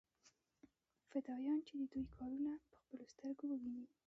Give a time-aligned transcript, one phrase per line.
[1.09, 3.85] فدايان چې د دوى کارونه په خپلو سترګو وويني.